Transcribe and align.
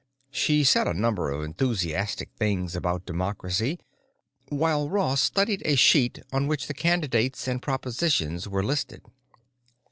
She 0.31 0.63
said 0.63 0.87
a 0.87 0.95
number 0.95 1.29
of 1.29 1.43
enthusiastic 1.43 2.31
things 2.33 2.75
about 2.75 3.05
Democracy 3.05 3.77
while 4.49 4.89
Ross 4.89 5.21
studied 5.21 5.61
a 5.63 5.75
sheet 5.75 6.23
on 6.33 6.47
which 6.47 6.65
the 6.65 6.73
candidates 6.73 7.47
and 7.47 7.61
propositions 7.61 8.47
were 8.47 8.63
listed. 8.63 9.03